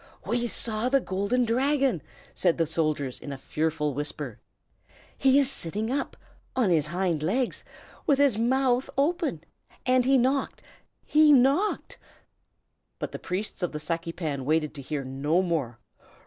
[0.25, 2.01] "We saw the Golden Dragon!"
[2.33, 4.39] said the soldiers, in a fearful whisper.
[5.15, 6.17] "He is sitting up
[6.55, 7.63] on his hind legs
[8.07, 9.43] with his mouth open!
[9.85, 10.63] and he knocked
[11.05, 11.99] he knocked"
[12.97, 15.77] But the priests of the Saki Pan waited to hear no more.